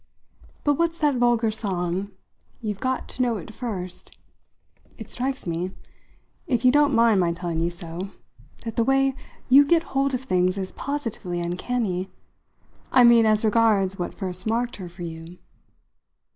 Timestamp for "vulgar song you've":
1.17-2.79